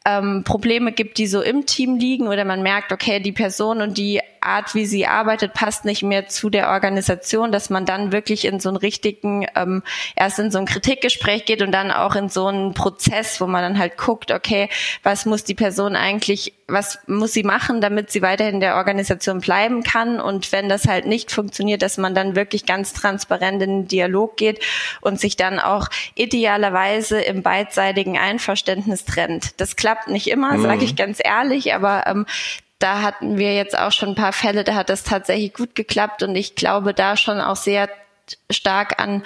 ähm, 0.04 0.44
Probleme 0.44 0.92
gibt, 0.92 1.18
die 1.18 1.26
so 1.26 1.42
im 1.42 1.66
Team 1.66 1.96
liegen 1.96 2.28
oder 2.28 2.44
man 2.44 2.62
merkt, 2.62 2.92
okay, 2.98 3.20
die 3.20 3.32
Person 3.32 3.80
und 3.80 3.96
die 3.96 4.20
Art, 4.40 4.74
wie 4.74 4.86
sie 4.86 5.06
arbeitet, 5.06 5.52
passt 5.52 5.84
nicht 5.84 6.02
mehr 6.02 6.26
zu 6.26 6.50
der 6.50 6.70
Organisation, 6.70 7.52
dass 7.52 7.70
man 7.70 7.86
dann 7.86 8.12
wirklich 8.12 8.44
in 8.44 8.58
so 8.58 8.68
einen 8.68 8.76
richtigen, 8.76 9.46
ähm, 9.54 9.82
erst 10.16 10.38
in 10.38 10.50
so 10.50 10.58
ein 10.58 10.66
Kritikgespräch 10.66 11.44
geht 11.44 11.62
und 11.62 11.70
dann 11.70 11.92
auch 11.92 12.16
in 12.16 12.28
so 12.28 12.46
einen 12.46 12.74
Prozess, 12.74 13.40
wo 13.40 13.46
man 13.46 13.62
dann 13.62 13.78
halt 13.78 13.96
guckt, 13.96 14.32
okay, 14.32 14.68
was 15.02 15.26
muss 15.26 15.44
die 15.44 15.54
Person 15.54 15.94
eigentlich, 15.94 16.54
was 16.66 16.98
muss 17.06 17.32
sie 17.32 17.44
machen, 17.44 17.80
damit 17.80 18.10
sie 18.10 18.22
weiterhin 18.22 18.54
in 18.54 18.60
der 18.60 18.76
Organisation 18.76 19.40
bleiben 19.40 19.82
kann 19.84 20.20
und 20.20 20.50
wenn 20.50 20.68
das 20.68 20.88
halt 20.88 21.06
nicht 21.06 21.30
funktioniert, 21.30 21.82
dass 21.82 21.98
man 21.98 22.14
dann 22.14 22.34
wirklich 22.34 22.66
ganz 22.66 22.92
transparent 22.92 23.62
in 23.62 23.70
den 23.70 23.88
Dialog 23.88 24.36
geht 24.36 24.64
und 25.00 25.20
sich 25.20 25.36
dann 25.36 25.60
auch 25.60 25.88
idealerweise 26.14 27.20
im 27.20 27.42
beidseitigen 27.42 28.18
Einverständnis 28.18 29.04
trennt. 29.04 29.60
Das 29.60 29.76
klappt 29.76 30.08
nicht 30.08 30.28
immer, 30.28 30.54
mhm. 30.54 30.62
sage 30.62 30.84
ich 30.84 30.96
ganz 30.96 31.18
ehrlich, 31.22 31.74
aber 31.74 32.06
ähm, 32.06 32.26
da 32.78 33.02
hatten 33.02 33.38
wir 33.38 33.54
jetzt 33.54 33.76
auch 33.78 33.92
schon 33.92 34.10
ein 34.10 34.14
paar 34.14 34.32
Fälle, 34.32 34.64
da 34.64 34.74
hat 34.74 34.88
das 34.88 35.02
tatsächlich 35.02 35.54
gut 35.54 35.74
geklappt 35.74 36.22
und 36.22 36.36
ich 36.36 36.54
glaube 36.54 36.94
da 36.94 37.16
schon 37.16 37.40
auch 37.40 37.56
sehr 37.56 37.88
stark 38.50 39.00
an 39.00 39.22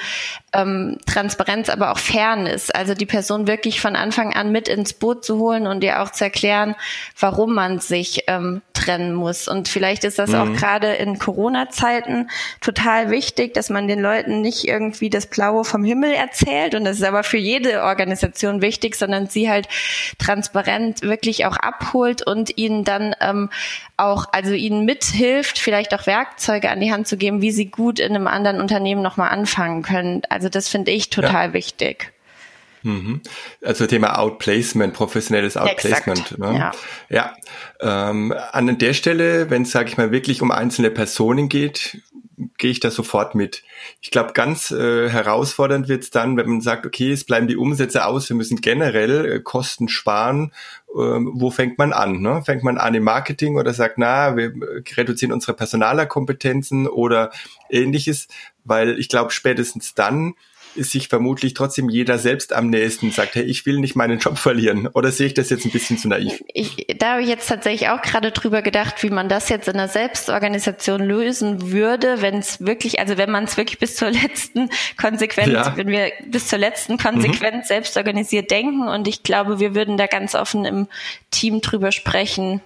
ähm, 0.52 0.98
Transparenz, 1.06 1.68
aber 1.68 1.92
auch 1.92 1.98
Fairness. 1.98 2.70
Also 2.70 2.94
die 2.94 3.06
Person 3.06 3.46
wirklich 3.46 3.80
von 3.80 3.96
Anfang 3.96 4.34
an 4.34 4.52
mit 4.52 4.68
ins 4.68 4.92
Boot 4.92 5.24
zu 5.24 5.38
holen 5.38 5.66
und 5.66 5.82
ihr 5.82 6.02
auch 6.02 6.10
zu 6.10 6.24
erklären, 6.24 6.74
warum 7.18 7.54
man 7.54 7.78
sich 7.78 8.24
ähm, 8.26 8.62
trennen 8.72 9.14
muss. 9.14 9.48
Und 9.48 9.68
vielleicht 9.68 10.04
ist 10.04 10.18
das 10.18 10.30
mhm. 10.30 10.36
auch 10.36 10.52
gerade 10.54 10.92
in 10.94 11.18
Corona-Zeiten 11.18 12.28
total 12.60 13.10
wichtig, 13.10 13.54
dass 13.54 13.70
man 13.70 13.88
den 13.88 14.00
Leuten 14.00 14.40
nicht 14.40 14.66
irgendwie 14.66 15.10
das 15.10 15.26
Blaue 15.26 15.64
vom 15.64 15.84
Himmel 15.84 16.12
erzählt. 16.12 16.74
Und 16.74 16.84
das 16.84 16.98
ist 16.98 17.04
aber 17.04 17.22
für 17.22 17.38
jede 17.38 17.82
Organisation 17.82 18.60
wichtig, 18.60 18.96
sondern 18.96 19.28
sie 19.28 19.48
halt 19.48 19.68
transparent 20.18 21.02
wirklich 21.02 21.46
auch 21.46 21.56
abholt 21.56 22.26
und 22.26 22.58
ihnen 22.58 22.84
dann 22.84 23.14
ähm, 23.20 23.50
auch, 23.96 24.26
also 24.32 24.52
ihnen 24.52 24.84
mithilft, 24.84 25.58
vielleicht 25.58 25.94
auch 25.94 26.06
Werkzeuge 26.06 26.70
an 26.70 26.80
die 26.80 26.92
Hand 26.92 27.06
zu 27.06 27.16
geben, 27.16 27.40
wie 27.40 27.52
sie 27.52 27.66
gut 27.66 28.00
in 28.00 28.14
einem 28.14 28.26
anderen 28.26 28.60
Unternehmen 28.60 28.91
nochmal 29.00 29.30
anfangen 29.30 29.82
können. 29.82 30.22
Also 30.28 30.48
das 30.48 30.68
finde 30.68 30.90
ich 30.90 31.08
total 31.08 31.48
ja. 31.48 31.52
wichtig. 31.54 32.12
Mhm. 32.82 33.20
Also 33.64 33.86
Thema 33.86 34.18
Outplacement, 34.18 34.92
professionelles 34.92 35.56
Outplacement. 35.56 36.38
Ne? 36.38 36.58
Ja, 36.58 36.72
ja. 37.08 37.34
Ähm, 37.80 38.34
an 38.52 38.78
der 38.78 38.92
Stelle, 38.92 39.50
wenn 39.50 39.62
es, 39.62 39.70
sage 39.70 39.88
ich 39.88 39.96
mal, 39.96 40.10
wirklich 40.10 40.42
um 40.42 40.50
einzelne 40.50 40.90
Personen 40.90 41.48
geht, 41.48 42.02
gehe 42.58 42.70
ich 42.70 42.80
da 42.80 42.90
sofort 42.90 43.34
mit. 43.34 43.62
Ich 44.00 44.10
glaube, 44.10 44.32
ganz 44.32 44.70
äh, 44.70 45.08
herausfordernd 45.08 45.88
wird 45.88 46.02
es 46.02 46.10
dann, 46.10 46.36
wenn 46.36 46.48
man 46.48 46.60
sagt, 46.60 46.86
okay, 46.86 47.12
es 47.12 47.24
bleiben 47.24 47.46
die 47.46 47.56
Umsätze 47.56 48.04
aus, 48.04 48.28
wir 48.28 48.36
müssen 48.36 48.60
generell 48.60 49.26
äh, 49.26 49.40
Kosten 49.40 49.88
sparen. 49.88 50.52
Ähm, 50.96 51.32
wo 51.34 51.50
fängt 51.50 51.78
man 51.78 51.92
an? 51.92 52.20
Ne? 52.20 52.42
Fängt 52.44 52.64
man 52.64 52.78
an 52.78 52.94
im 52.94 53.04
Marketing 53.04 53.56
oder 53.56 53.72
sagt, 53.72 53.98
na, 53.98 54.36
wir 54.36 54.46
äh, 54.46 54.82
reduzieren 54.96 55.32
unsere 55.32 55.54
Personalerkompetenzen 55.54 56.86
oder 56.86 57.30
ähnliches? 57.70 58.28
Weil 58.64 58.98
ich 58.98 59.08
glaube, 59.08 59.30
spätestens 59.30 59.94
dann 59.94 60.34
ist 60.74 60.92
sich 60.92 61.08
vermutlich 61.08 61.54
trotzdem 61.54 61.88
jeder 61.88 62.18
selbst 62.18 62.52
am 62.52 62.68
nächsten, 62.68 63.10
sagt, 63.10 63.34
hey, 63.34 63.44
ich 63.44 63.66
will 63.66 63.78
nicht 63.78 63.96
meinen 63.96 64.18
Job 64.18 64.38
verlieren. 64.38 64.86
Oder 64.88 65.12
sehe 65.12 65.26
ich 65.26 65.34
das 65.34 65.50
jetzt 65.50 65.64
ein 65.64 65.70
bisschen 65.70 65.98
zu 65.98 66.08
naiv? 66.08 66.42
Ich, 66.52 66.86
da 66.98 67.12
habe 67.12 67.22
ich 67.22 67.28
jetzt 67.28 67.48
tatsächlich 67.48 67.88
auch 67.88 68.02
gerade 68.02 68.30
drüber 68.30 68.62
gedacht, 68.62 69.02
wie 69.02 69.10
man 69.10 69.28
das 69.28 69.48
jetzt 69.48 69.68
in 69.68 69.76
der 69.76 69.88
Selbstorganisation 69.88 71.02
lösen 71.02 71.70
würde, 71.70 72.22
wenn 72.22 72.36
es 72.38 72.64
wirklich, 72.64 73.00
also 73.00 73.16
wenn 73.16 73.30
man 73.30 73.44
es 73.44 73.56
wirklich 73.56 73.78
bis 73.78 73.96
zur 73.96 74.10
letzten 74.10 74.70
Konsequenz, 75.00 75.52
ja. 75.52 75.76
wenn 75.76 75.88
wir 75.88 76.12
bis 76.26 76.48
zur 76.48 76.58
letzten 76.58 76.98
Konsequenz 76.98 77.64
mhm. 77.64 77.68
selbst 77.68 77.96
organisiert 77.96 78.50
denken. 78.50 78.88
Und 78.88 79.08
ich 79.08 79.22
glaube, 79.22 79.58
wir 79.58 79.74
würden 79.74 79.96
da 79.96 80.06
ganz 80.06 80.34
offen 80.34 80.64
im 80.64 80.88
Team 81.30 81.60
drüber 81.60 81.92
sprechen 81.92 82.60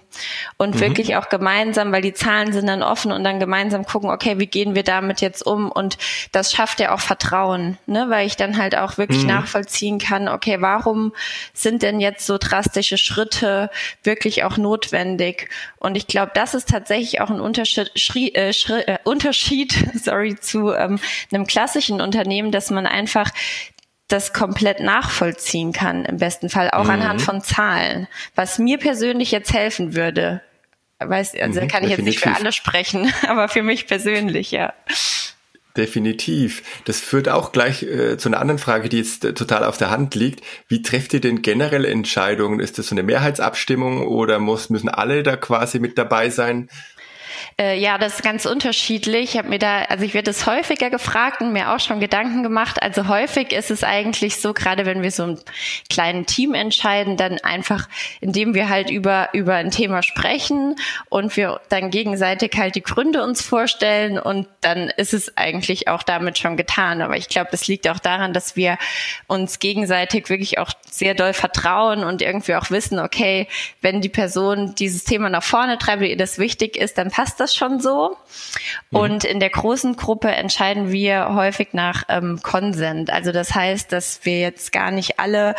und 0.57 0.75
mhm. 0.75 0.79
wirklich 0.79 1.15
auch 1.15 1.29
gemeinsam, 1.29 1.91
weil 1.91 2.01
die 2.01 2.13
Zahlen 2.13 2.53
sind 2.53 2.67
dann 2.67 2.83
offen 2.83 3.11
und 3.11 3.23
dann 3.23 3.39
gemeinsam 3.39 3.85
gucken, 3.85 4.09
okay, 4.09 4.39
wie 4.39 4.47
gehen 4.47 4.75
wir 4.75 4.83
damit 4.83 5.21
jetzt 5.21 5.45
um? 5.45 5.71
Und 5.71 5.97
das 6.31 6.51
schafft 6.51 6.79
ja 6.79 6.93
auch 6.93 6.99
Vertrauen. 6.99 7.77
Ne? 7.85 7.96
Ne, 7.97 8.09
weil 8.09 8.27
ich 8.27 8.35
dann 8.35 8.57
halt 8.57 8.77
auch 8.77 8.97
wirklich 8.97 9.23
mhm. 9.23 9.29
nachvollziehen 9.29 9.97
kann, 9.97 10.27
okay, 10.27 10.57
warum 10.59 11.13
sind 11.53 11.81
denn 11.81 11.99
jetzt 11.99 12.25
so 12.25 12.37
drastische 12.37 12.97
Schritte 12.97 13.69
wirklich 14.03 14.43
auch 14.43 14.57
notwendig? 14.57 15.49
Und 15.79 15.95
ich 15.95 16.07
glaube, 16.07 16.31
das 16.35 16.53
ist 16.53 16.69
tatsächlich 16.69 17.21
auch 17.21 17.29
ein 17.29 17.39
Unterschied, 17.39 17.91
Schrie, 17.95 18.33
äh, 18.33 18.53
Schrie, 18.53 18.81
äh, 18.81 18.97
Unterschied 19.03 19.73
sorry, 19.95 20.35
zu 20.35 20.71
ähm, 20.73 20.99
einem 21.31 21.47
klassischen 21.47 22.01
Unternehmen, 22.01 22.51
dass 22.51 22.69
man 22.69 22.85
einfach 22.85 23.31
das 24.07 24.31
komplett 24.31 24.79
nachvollziehen 24.79 25.73
kann, 25.73 26.05
im 26.05 26.17
besten 26.17 26.49
Fall 26.49 26.69
auch 26.71 26.85
mhm. 26.85 26.91
anhand 26.91 27.21
von 27.21 27.41
Zahlen, 27.41 28.07
was 28.35 28.57
mir 28.57 28.77
persönlich 28.77 29.31
jetzt 29.31 29.53
helfen 29.53 29.95
würde. 29.95 30.41
Weiß, 30.99 31.35
also 31.39 31.61
mhm, 31.61 31.67
kann 31.67 31.83
ich 31.83 31.91
jetzt 31.91 32.03
nicht 32.03 32.19
für 32.19 32.33
alle 32.33 32.51
sprechen, 32.51 33.13
aber 33.27 33.49
für 33.49 33.63
mich 33.63 33.85
persönlich, 33.85 34.51
ja. 34.51 34.73
Definitiv. 35.77 36.63
Das 36.85 36.99
führt 36.99 37.29
auch 37.29 37.51
gleich 37.51 37.83
äh, 37.83 38.17
zu 38.17 38.29
einer 38.29 38.39
anderen 38.39 38.57
Frage, 38.57 38.89
die 38.89 38.97
jetzt 38.97 39.23
äh, 39.23 39.33
total 39.33 39.63
auf 39.63 39.77
der 39.77 39.91
Hand 39.91 40.15
liegt. 40.15 40.43
Wie 40.67 40.81
trefft 40.81 41.13
ihr 41.13 41.21
denn 41.21 41.43
generell 41.43 41.85
Entscheidungen? 41.85 42.59
Ist 42.59 42.79
das 42.79 42.87
so 42.87 42.95
eine 42.95 43.03
Mehrheitsabstimmung 43.03 44.07
oder 44.07 44.39
muss, 44.39 44.71
müssen 44.71 44.89
alle 44.89 45.21
da 45.21 45.37
quasi 45.37 45.77
mit 45.77 45.99
dabei 45.99 46.31
sein? 46.31 46.67
Äh, 47.59 47.79
ja, 47.79 47.97
das 47.97 48.15
ist 48.15 48.23
ganz 48.23 48.45
unterschiedlich. 48.45 49.31
Ich 49.33 49.37
habe 49.37 49.49
mir 49.49 49.59
da, 49.59 49.83
also 49.83 50.03
ich 50.03 50.13
werde 50.13 50.31
es 50.31 50.45
häufiger 50.45 50.89
gefragt 50.89 51.41
und 51.41 51.53
mir 51.53 51.73
auch 51.73 51.79
schon 51.79 51.99
Gedanken 51.99 52.43
gemacht. 52.43 52.81
Also 52.81 53.07
häufig 53.07 53.51
ist 53.51 53.71
es 53.71 53.83
eigentlich 53.83 54.37
so, 54.37 54.53
gerade 54.53 54.85
wenn 54.85 55.03
wir 55.03 55.11
so 55.11 55.23
ein 55.23 55.39
kleinen 55.89 56.25
Team 56.25 56.53
entscheiden, 56.53 57.17
dann 57.17 57.39
einfach, 57.39 57.87
indem 58.21 58.53
wir 58.53 58.69
halt 58.69 58.89
über 58.89 59.29
über 59.33 59.55
ein 59.55 59.71
Thema 59.71 60.03
sprechen 60.03 60.75
und 61.09 61.35
wir 61.37 61.61
dann 61.69 61.89
gegenseitig 61.89 62.53
halt 62.57 62.75
die 62.75 62.83
Gründe 62.83 63.23
uns 63.23 63.41
vorstellen 63.41 64.19
und 64.19 64.47
dann 64.61 64.89
ist 64.89 65.13
es 65.13 65.37
eigentlich 65.37 65.87
auch 65.87 66.03
damit 66.03 66.37
schon 66.37 66.57
getan. 66.57 67.01
Aber 67.01 67.17
ich 67.17 67.29
glaube, 67.29 67.49
das 67.51 67.67
liegt 67.67 67.87
auch 67.87 67.99
daran, 67.99 68.33
dass 68.33 68.55
wir 68.55 68.77
uns 69.27 69.59
gegenseitig 69.59 70.29
wirklich 70.29 70.59
auch 70.59 70.71
sehr 70.89 71.13
doll 71.13 71.33
vertrauen 71.33 72.03
und 72.03 72.21
irgendwie 72.21 72.55
auch 72.55 72.69
wissen, 72.71 72.99
okay, 72.99 73.47
wenn 73.81 74.01
die 74.01 74.09
Person 74.09 74.75
dieses 74.75 75.03
Thema 75.03 75.29
nach 75.29 75.43
vorne 75.43 75.77
treibt, 75.77 76.03
ihr 76.03 76.17
das 76.17 76.39
wichtig 76.39 76.77
ist, 76.77 76.97
dann 76.97 77.11
passt 77.17 77.39
das 77.39 77.55
schon 77.55 77.79
so. 77.79 78.15
Mhm. 78.91 78.99
Und 78.99 79.23
in 79.23 79.39
der 79.39 79.49
großen 79.49 79.95
Gruppe 79.95 80.27
entscheiden 80.27 80.91
wir 80.91 81.33
häufig 81.33 81.69
nach 81.73 82.03
ähm, 82.09 82.39
Konsent. 82.43 83.09
Also 83.09 83.31
das 83.31 83.55
heißt, 83.55 83.91
dass 83.91 84.23
wir 84.23 84.39
jetzt 84.39 84.71
gar 84.71 84.91
nicht 84.91 85.19
alle 85.19 85.55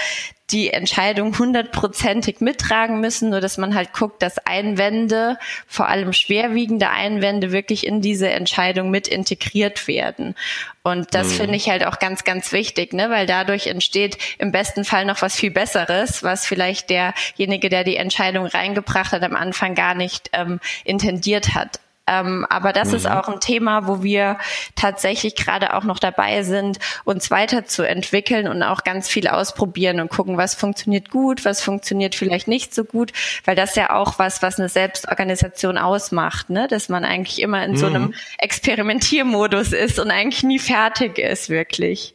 die 0.51 0.73
Entscheidung 0.73 1.39
hundertprozentig 1.39 2.41
mittragen 2.41 3.01
müssen, 3.01 3.31
nur 3.31 3.41
dass 3.41 3.59
man 3.59 3.75
halt 3.75 3.93
guckt, 3.93 4.23
dass 4.23 4.39
Einwände, 4.39 5.39
vor 5.67 5.89
allem 5.89 6.13
schwerwiegende 6.13 6.89
Einwände, 6.89 7.53
wirklich 7.53 7.87
in 7.87 8.01
diese 8.01 8.31
Entscheidung 8.31 8.91
mit 8.91 9.09
integriert 9.09 9.87
werden. 9.89 10.35
Und 10.83 11.15
das 11.15 11.29
mhm. 11.29 11.33
finde 11.33 11.57
ich 11.57 11.69
halt 11.69 11.85
auch 11.87 11.99
ganz, 11.99 12.25
ganz 12.25 12.53
wichtig, 12.53 12.95
ne? 12.95 13.11
weil 13.11 13.27
dadurch 13.27 13.67
entsteht 13.67 14.17
im 14.39 14.51
besten 14.51 14.85
Fall 14.85 15.05
noch 15.05 15.21
was 15.21 15.37
viel 15.37 15.51
Besseres, 15.51 16.23
was 16.23 16.47
vielleicht 16.47 16.89
derjenige, 16.89 17.69
der 17.69 17.85
die 17.85 17.97
Entscheidung 17.97 18.47
reingebracht 18.47 19.13
hat, 19.13 19.23
am 19.23 19.37
Anfang 19.37 19.75
gar 19.75 19.95
nicht 19.95 20.31
ähm, 20.33 20.61
intendiert 20.85 21.55
hat. 21.55 21.81
Ähm, 22.09 22.47
aber 22.49 22.73
das 22.73 22.89
mhm. 22.89 22.95
ist 22.95 23.11
auch 23.11 23.29
ein 23.29 23.41
Thema, 23.41 23.87
wo 23.87 24.03
wir 24.03 24.39
tatsächlich 24.75 25.37
gerade 25.37 25.75
auch 25.75 25.85
noch 25.85 25.99
dabei 25.99 26.43
sind, 26.43 26.79
uns 27.05 27.31
weiterzuentwickeln 27.31 28.49
und 28.49 28.63
auch 28.63 28.85
ganz 28.85 29.09
viel 29.09 29.29
ausprobieren 29.29 30.01
und 30.01 30.09
gucken, 30.11 30.37
was 30.39 30.55
funktioniert 30.55 31.11
gut, 31.11 31.45
was 31.45 31.61
funktioniert 31.61 32.15
vielleicht 32.15 32.49
nicht 32.49 32.75
so 32.75 32.85
gut, 32.85 33.13
weil 33.45 33.57
das 33.57 33.75
ja 33.75 33.91
auch 33.91 34.19
was, 34.19 34.43
was 34.43 34.59
eine 34.59 34.69
Selbstorganisation 34.69 35.77
ausmacht, 35.77 36.51
ne? 36.51 36.67
dass 36.69 36.89
man 36.89 37.05
eigentlich 37.05 37.43
immer 37.43 37.65
in 37.65 37.73
mhm. 37.73 37.77
so 37.77 37.87
einem 37.87 38.15
Experimentiermodus 38.39 39.73
ist 39.73 39.99
und 39.99 40.11
eigentlich 40.11 40.43
nie 40.43 40.59
fertig 40.59 41.19
ist, 41.19 41.51
wirklich. 41.51 42.15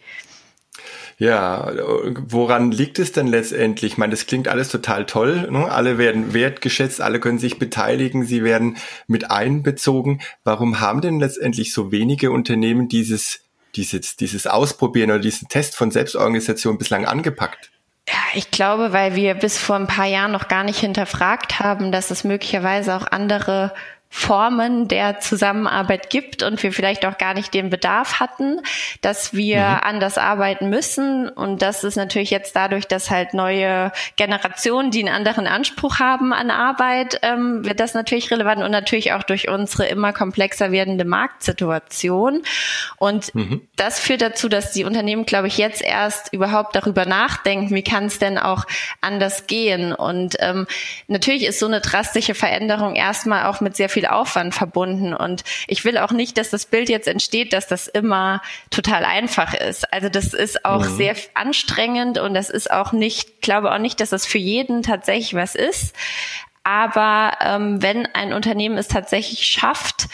Ja, 1.24 1.72
woran 2.28 2.74
liegt 2.74 3.00
es 3.00 3.14
denn 3.14 3.28
letztendlich? 3.28 3.94
Ich 3.94 3.98
meine, 3.98 4.12
das 4.12 4.26
klingt 4.26 4.50
alles 4.50 4.68
total 4.68 5.06
toll. 5.06 5.48
Ne? 5.50 5.72
Alle 5.72 5.98
werden 5.98 6.34
wertgeschätzt, 6.34 7.00
alle 7.00 7.22
können 7.22 7.40
sich 7.40 7.60
beteiligen, 7.60 8.26
sie 8.26 8.44
werden 8.44 8.76
mit 9.08 9.32
einbezogen. 9.32 10.20
Warum 10.44 10.82
haben 10.82 11.00
denn 11.00 11.22
letztendlich 11.22 11.72
so 11.72 11.94
wenige 11.94 12.32
Unternehmen 12.32 12.90
dieses, 12.90 13.40
dieses, 13.74 14.18
dieses 14.18 14.48
Ausprobieren 14.48 15.12
oder 15.12 15.22
diesen 15.22 15.48
Test 15.48 15.78
von 15.78 15.92
Selbstorganisation 15.92 16.78
bislang 16.78 17.06
angepackt? 17.06 17.72
Ja, 18.10 18.20
ich 18.34 18.52
glaube, 18.52 18.92
weil 18.92 19.16
wir 19.16 19.34
bis 19.36 19.58
vor 19.58 19.78
ein 19.78 19.88
paar 19.88 20.08
Jahren 20.08 20.34
noch 20.34 20.50
gar 20.50 20.66
nicht 20.66 20.80
hinterfragt 20.80 21.60
haben, 21.60 21.94
dass 21.94 22.12
es 22.12 22.26
möglicherweise 22.26 22.98
auch 22.98 23.08
andere 23.10 23.74
Formen 24.16 24.88
der 24.88 25.20
Zusammenarbeit 25.22 26.12
gibt 26.12 26.44
und 26.44 26.62
wir 26.62 26.72
vielleicht 26.72 27.04
auch 27.08 27.18
gar 27.18 27.34
nicht 27.34 27.52
den 27.52 27.72
Bedarf 27.72 28.20
hatten, 28.20 28.62
dass 29.02 29.34
wir 29.34 29.58
mhm. 29.58 29.80
anders 29.82 30.20
arbeiten 30.20 30.70
müssen. 30.70 31.28
Und 31.28 31.64
das 31.64 31.84
ist 31.84 31.96
natürlich 31.96 32.30
jetzt 32.30 32.56
dadurch, 32.56 32.88
dass 32.88 33.10
halt 33.10 33.34
neue 33.34 33.92
Generationen, 34.16 34.92
die 34.92 35.00
einen 35.00 35.16
anderen 35.16 35.48
Anspruch 35.48 35.98
haben 35.98 36.32
an 36.32 36.52
Arbeit, 36.52 37.22
ähm, 37.24 37.66
wird 37.66 37.80
das 37.80 37.96
natürlich 37.96 38.30
relevant 38.30 38.62
und 38.62 38.70
natürlich 38.70 39.14
auch 39.14 39.24
durch 39.24 39.50
unsere 39.50 39.88
immer 39.88 40.14
komplexer 40.14 40.72
werdende 40.72 41.06
Marktsituation. 41.06 42.44
Und 42.98 43.34
mhm. 43.34 43.68
das 43.78 44.00
führt 44.00 44.22
dazu, 44.22 44.48
dass 44.48 44.74
die 44.74 44.84
Unternehmen, 44.84 45.26
glaube 45.26 45.48
ich, 45.48 45.58
jetzt 45.58 45.82
erst 45.82 46.32
überhaupt 46.32 46.76
darüber 46.76 47.08
nachdenken, 47.08 47.74
wie 47.74 47.84
kann 47.84 48.06
es 48.06 48.20
denn 48.20 48.38
auch 48.38 48.66
anders 49.02 49.48
gehen. 49.48 49.92
Und 49.92 50.36
ähm, 50.38 50.68
natürlich 51.08 51.46
ist 51.46 51.58
so 51.58 51.66
eine 51.66 51.82
drastische 51.82 52.36
Veränderung 52.36 52.96
erstmal 52.96 53.48
auch 53.48 53.60
mit 53.60 53.76
sehr 53.76 53.90
viel 53.90 54.03
viel 54.04 54.08
Aufwand 54.08 54.54
verbunden. 54.54 55.14
Und 55.14 55.44
ich 55.68 55.86
will 55.86 55.98
auch 55.98 56.12
nicht, 56.12 56.38
dass 56.38 56.50
das 56.50 56.66
Bild 56.66 56.90
jetzt 56.90 57.08
entsteht, 57.08 57.54
dass 57.54 57.68
das 57.68 57.88
immer 57.88 58.42
total 58.70 59.06
einfach 59.06 59.54
ist. 59.54 59.92
Also 59.94 60.10
das 60.10 60.34
ist 60.34 60.66
auch 60.66 60.86
mhm. 60.86 60.98
sehr 60.98 61.16
anstrengend 61.34 62.18
und 62.18 62.34
das 62.34 62.50
ist 62.50 62.70
auch 62.70 62.92
nicht, 62.92 63.42
glaube 63.42 63.72
auch 63.72 63.80
nicht, 63.80 64.00
dass 64.00 64.10
das 64.10 64.26
für 64.26 64.38
jeden 64.38 64.84
tatsächlich 64.84 65.34
was 65.34 65.56
ist. 65.56 65.96
Aber 66.64 67.38
ähm, 67.42 67.82
wenn 67.82 68.06
ein 68.14 68.34
Unternehmen 68.34 68.78
es 68.78 68.88
tatsächlich 68.88 69.46
schafft, 69.46 70.08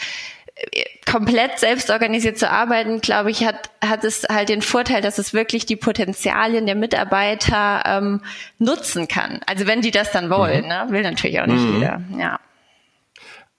komplett 1.10 1.58
selbstorganisiert 1.58 2.38
zu 2.38 2.50
arbeiten, 2.50 3.00
glaube 3.00 3.30
ich, 3.30 3.44
hat, 3.44 3.70
hat 3.82 4.04
es 4.04 4.26
halt 4.28 4.48
den 4.48 4.62
Vorteil, 4.62 5.00
dass 5.00 5.18
es 5.18 5.32
wirklich 5.32 5.64
die 5.64 5.76
Potenzialien 5.76 6.66
der 6.66 6.74
Mitarbeiter 6.74 7.82
ähm, 7.86 8.20
nutzen 8.58 9.08
kann. 9.08 9.40
Also 9.46 9.66
wenn 9.66 9.80
die 9.80 9.90
das 9.90 10.12
dann 10.12 10.28
wollen, 10.28 10.62
mhm. 10.62 10.68
ne? 10.68 10.86
will 10.90 11.02
natürlich 11.02 11.40
auch 11.40 11.46
nicht 11.46 11.62
mhm. 11.62 11.74
jeder. 11.74 12.02
Ja. 12.18 12.40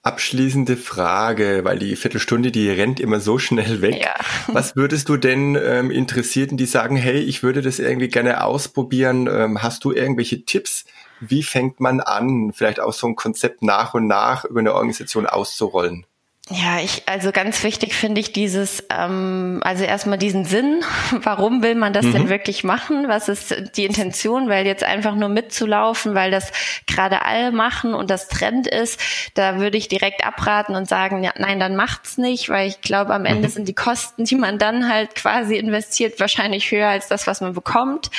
Abschließende 0.04 0.76
Frage, 0.76 1.60
weil 1.62 1.78
die 1.78 1.94
Viertelstunde, 1.94 2.50
die 2.50 2.68
rennt 2.68 2.98
immer 2.98 3.20
so 3.20 3.38
schnell 3.38 3.82
weg. 3.82 4.00
Ja. 4.02 4.14
Was 4.48 4.74
würdest 4.74 5.08
du 5.08 5.16
denn 5.16 5.56
ähm, 5.62 5.92
Interessierten, 5.92 6.56
die 6.56 6.66
sagen, 6.66 6.96
hey, 6.96 7.20
ich 7.20 7.44
würde 7.44 7.62
das 7.62 7.78
irgendwie 7.78 8.08
gerne 8.08 8.42
ausprobieren, 8.42 9.28
ähm, 9.30 9.62
hast 9.62 9.84
du 9.84 9.92
irgendwelche 9.92 10.44
Tipps? 10.44 10.86
Wie 11.20 11.44
fängt 11.44 11.78
man 11.78 12.00
an, 12.00 12.52
vielleicht 12.52 12.80
auch 12.80 12.92
so 12.92 13.06
ein 13.06 13.14
Konzept 13.14 13.62
nach 13.62 13.94
und 13.94 14.08
nach 14.08 14.44
über 14.44 14.58
eine 14.58 14.74
Organisation 14.74 15.26
auszurollen? 15.26 16.04
Ja, 16.50 16.80
ich, 16.80 17.04
also 17.06 17.30
ganz 17.30 17.62
wichtig 17.62 17.94
finde 17.94 18.20
ich 18.20 18.32
dieses, 18.32 18.82
ähm, 18.90 19.60
also 19.62 19.84
erstmal 19.84 20.18
diesen 20.18 20.44
Sinn, 20.44 20.82
warum 21.22 21.62
will 21.62 21.76
man 21.76 21.92
das 21.92 22.06
mhm. 22.06 22.12
denn 22.12 22.28
wirklich 22.30 22.64
machen? 22.64 23.06
Was 23.06 23.28
ist 23.28 23.76
die 23.76 23.84
Intention? 23.84 24.48
Weil 24.48 24.66
jetzt 24.66 24.82
einfach 24.82 25.14
nur 25.14 25.28
mitzulaufen, 25.28 26.16
weil 26.16 26.32
das 26.32 26.50
gerade 26.88 27.24
alle 27.24 27.52
machen 27.52 27.94
und 27.94 28.10
das 28.10 28.26
Trend 28.26 28.66
ist, 28.66 29.00
da 29.34 29.60
würde 29.60 29.78
ich 29.78 29.86
direkt 29.86 30.26
abraten 30.26 30.74
und 30.74 30.88
sagen, 30.88 31.22
ja, 31.22 31.32
nein, 31.38 31.60
dann 31.60 31.76
macht's 31.76 32.18
nicht, 32.18 32.48
weil 32.48 32.66
ich 32.66 32.80
glaube, 32.80 33.14
am 33.14 33.24
Ende 33.24 33.46
mhm. 33.46 33.52
sind 33.52 33.68
die 33.68 33.74
Kosten, 33.74 34.24
die 34.24 34.34
man 34.34 34.58
dann 34.58 34.92
halt 34.92 35.14
quasi 35.14 35.56
investiert, 35.56 36.18
wahrscheinlich 36.18 36.72
höher 36.72 36.88
als 36.88 37.06
das, 37.06 37.28
was 37.28 37.40
man 37.40 37.52
bekommt. 37.52 38.10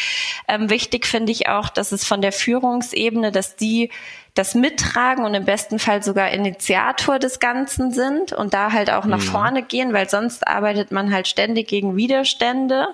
Ähm, 0.48 0.70
wichtig 0.70 1.08
finde 1.08 1.34
ich 1.34 1.50
auch, 1.50 1.68
dass 1.68 1.92
es 1.92 2.06
von 2.06 2.22
der 2.22 2.32
Führungsebene, 2.32 3.34
dass 3.34 3.58
die 3.58 3.92
das 4.33 4.55
mittragen 4.55 5.25
und 5.25 5.33
im 5.35 5.45
besten 5.45 5.77
Fall 5.77 6.01
sogar 6.01 6.31
Initiator 6.31 7.19
des 7.19 7.39
Ganzen 7.39 7.91
sind 7.91 8.33
und 8.33 8.53
da 8.53 8.71
halt 8.71 8.91
auch 8.91 9.05
nach 9.05 9.19
mhm. 9.19 9.23
vorne 9.23 9.63
gehen, 9.63 9.93
weil 9.93 10.09
sonst 10.09 10.47
arbeitet 10.47 10.91
man 10.91 11.13
halt 11.13 11.27
ständig 11.27 11.67
gegen 11.67 11.95
Widerstände. 11.95 12.87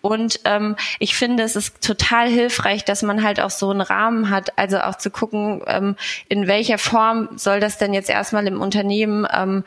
Und 0.00 0.40
ähm, 0.44 0.76
ich 1.00 1.16
finde, 1.16 1.42
es 1.42 1.56
ist 1.56 1.82
total 1.82 2.28
hilfreich, 2.28 2.84
dass 2.84 3.02
man 3.02 3.22
halt 3.22 3.40
auch 3.40 3.50
so 3.50 3.70
einen 3.70 3.80
Rahmen 3.80 4.30
hat, 4.30 4.56
also 4.56 4.78
auch 4.78 4.96
zu 4.96 5.10
gucken, 5.10 5.62
ähm, 5.66 5.96
in 6.28 6.46
welcher 6.46 6.78
Form 6.78 7.30
soll 7.36 7.58
das 7.60 7.78
denn 7.78 7.92
jetzt 7.92 8.10
erstmal 8.10 8.46
im 8.46 8.60
Unternehmen 8.60 9.26
ähm, 9.32 9.64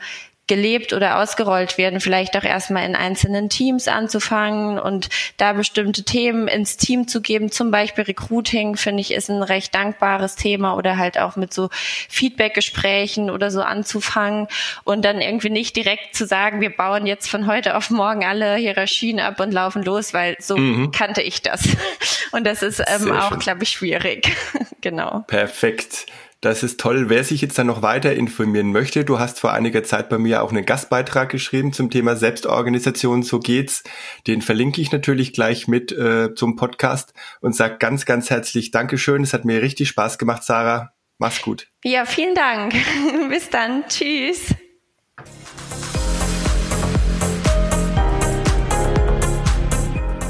gelebt 0.48 0.92
oder 0.92 1.20
ausgerollt 1.20 1.78
werden, 1.78 2.00
vielleicht 2.00 2.36
auch 2.36 2.42
erstmal 2.42 2.84
in 2.84 2.96
einzelnen 2.96 3.48
Teams 3.48 3.86
anzufangen 3.86 4.78
und 4.78 5.08
da 5.36 5.52
bestimmte 5.52 6.02
Themen 6.02 6.48
ins 6.48 6.76
Team 6.76 7.06
zu 7.06 7.20
geben. 7.20 7.50
Zum 7.50 7.70
Beispiel 7.70 8.04
Recruiting, 8.04 8.76
finde 8.76 9.00
ich, 9.00 9.12
ist 9.12 9.30
ein 9.30 9.42
recht 9.42 9.74
dankbares 9.74 10.34
Thema 10.34 10.76
oder 10.76 10.98
halt 10.98 11.16
auch 11.16 11.36
mit 11.36 11.54
so 11.54 11.70
Feedbackgesprächen 12.08 13.30
oder 13.30 13.50
so 13.50 13.62
anzufangen 13.62 14.48
und 14.84 15.04
dann 15.04 15.20
irgendwie 15.20 15.50
nicht 15.50 15.76
direkt 15.76 16.16
zu 16.16 16.26
sagen, 16.26 16.60
wir 16.60 16.70
bauen 16.70 17.06
jetzt 17.06 17.28
von 17.28 17.46
heute 17.46 17.76
auf 17.76 17.90
morgen 17.90 18.24
alle 18.24 18.56
Hierarchien 18.56 19.20
ab 19.20 19.38
und 19.38 19.52
laufen 19.52 19.84
los, 19.84 20.12
weil 20.12 20.36
so 20.40 20.56
mhm. 20.56 20.90
kannte 20.90 21.22
ich 21.22 21.42
das. 21.42 21.68
Und 22.32 22.44
das 22.44 22.62
ist 22.62 22.82
ähm, 22.86 23.12
auch, 23.12 23.38
glaube 23.38 23.62
ich, 23.62 23.70
schwierig. 23.70 24.34
genau. 24.80 25.24
Perfekt. 25.26 26.06
Das 26.42 26.64
ist 26.64 26.80
toll. 26.80 27.08
Wer 27.08 27.22
sich 27.22 27.40
jetzt 27.40 27.56
dann 27.56 27.68
noch 27.68 27.82
weiter 27.82 28.14
informieren 28.14 28.72
möchte, 28.72 29.04
du 29.04 29.20
hast 29.20 29.38
vor 29.38 29.52
einiger 29.52 29.84
Zeit 29.84 30.08
bei 30.08 30.18
mir 30.18 30.42
auch 30.42 30.50
einen 30.50 30.66
Gastbeitrag 30.66 31.28
geschrieben 31.28 31.72
zum 31.72 31.88
Thema 31.88 32.16
Selbstorganisation, 32.16 33.22
so 33.22 33.38
geht's. 33.38 33.84
Den 34.26 34.42
verlinke 34.42 34.80
ich 34.80 34.90
natürlich 34.90 35.32
gleich 35.32 35.68
mit 35.68 35.92
äh, 35.92 36.34
zum 36.34 36.56
Podcast 36.56 37.14
und 37.40 37.54
sag 37.54 37.78
ganz, 37.78 38.06
ganz 38.06 38.28
herzlich 38.28 38.72
Dankeschön. 38.72 39.22
Es 39.22 39.32
hat 39.32 39.44
mir 39.44 39.62
richtig 39.62 39.88
Spaß 39.88 40.18
gemacht, 40.18 40.42
Sarah. 40.42 40.92
Mach's 41.18 41.42
gut. 41.42 41.68
Ja, 41.84 42.04
vielen 42.06 42.34
Dank. 42.34 42.74
Bis 43.30 43.48
dann. 43.48 43.84
Tschüss. 43.86 44.52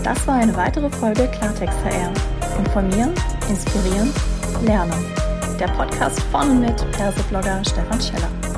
Das 0.04 0.26
war 0.26 0.34
eine 0.34 0.54
weitere 0.56 0.90
Folge 0.90 1.26
Klartext 1.28 1.78
HR. 1.82 2.12
Informieren, 2.58 3.14
inspirieren, 3.48 4.12
lernen 4.66 5.21
der 5.62 5.68
Podcast 5.68 6.20
von 6.32 6.58
mit 6.58 6.74
Perseblogger 6.90 7.62
Stefan 7.64 8.00
Scheller. 8.00 8.51